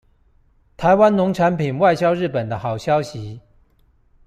[0.77, 3.39] 臺灣農產品外銷日本的好消息